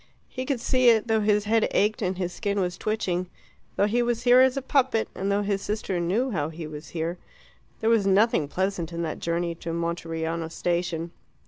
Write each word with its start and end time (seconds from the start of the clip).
He 0.27 0.45
could 0.47 0.59
see 0.59 0.89
it, 0.89 1.05
though 1.05 1.19
his 1.21 1.43
head 1.43 1.67
ached 1.69 2.01
and 2.01 2.17
his 2.17 2.33
skin 2.33 2.59
was 2.59 2.75
twitching, 2.75 3.29
though 3.75 3.85
he 3.85 4.01
was 4.01 4.23
here 4.23 4.39
as 4.41 4.57
a 4.57 4.61
puppet, 4.63 5.07
and 5.13 5.31
though 5.31 5.43
his 5.43 5.61
sister 5.61 5.99
knew 5.99 6.31
how 6.31 6.49
he 6.49 6.65
was 6.65 6.89
here. 6.89 7.19
There 7.81 7.89
was 7.91 8.07
nothing 8.07 8.47
pleasant 8.47 8.91
in 8.91 9.03
that 9.03 9.19
journey 9.19 9.53
to 9.53 9.71
Monteriano 9.71 10.47
station. 10.51 11.11